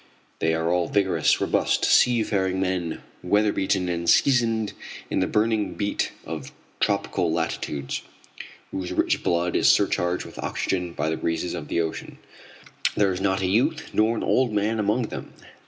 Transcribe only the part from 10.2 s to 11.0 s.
with oxygen